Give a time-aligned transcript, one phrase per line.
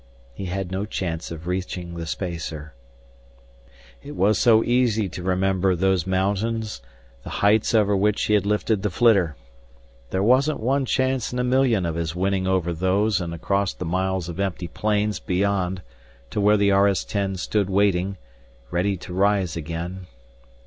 [0.33, 2.73] He had no chance of reaching the spacer
[4.01, 6.81] It was so easy to remember those mountains,
[7.21, 9.35] the heights over which he had lifted the flitter.
[10.09, 13.85] There wasn't one chance in a million of his winning over those and across the
[13.85, 15.83] miles of empty plains beyond
[16.31, 18.17] to where the RS 10 stood waiting,
[18.71, 20.07] ready to rise again.